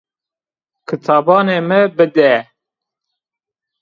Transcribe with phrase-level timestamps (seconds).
[0.87, 2.33] Kitabanê mi bide!